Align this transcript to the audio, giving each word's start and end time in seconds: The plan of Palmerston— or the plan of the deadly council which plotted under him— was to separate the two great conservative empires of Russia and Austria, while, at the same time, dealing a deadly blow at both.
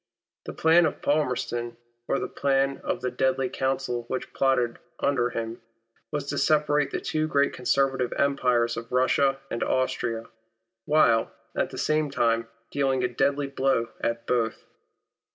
The 0.45 0.53
plan 0.53 0.87
of 0.87 1.03
Palmerston— 1.03 1.77
or 2.07 2.17
the 2.17 2.27
plan 2.27 2.81
of 2.83 3.01
the 3.01 3.11
deadly 3.11 3.49
council 3.49 4.05
which 4.07 4.33
plotted 4.33 4.79
under 4.99 5.29
him— 5.29 5.61
was 6.11 6.25
to 6.29 6.39
separate 6.39 6.89
the 6.89 6.99
two 6.99 7.27
great 7.27 7.53
conservative 7.53 8.11
empires 8.13 8.77
of 8.77 8.91
Russia 8.91 9.39
and 9.51 9.61
Austria, 9.61 10.23
while, 10.85 11.31
at 11.55 11.69
the 11.69 11.77
same 11.77 12.09
time, 12.09 12.47
dealing 12.71 13.03
a 13.03 13.07
deadly 13.07 13.45
blow 13.45 13.89
at 14.01 14.25
both. 14.25 14.65